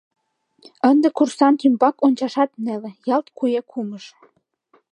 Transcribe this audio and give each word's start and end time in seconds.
Ынде 0.89 1.07
курсант 1.17 1.59
ӱмбак 1.67 1.95
ончашат 2.05 2.51
неле, 2.65 2.91
ялт 3.15 3.27
куэ 3.37 3.61
кумыж! 3.71 4.05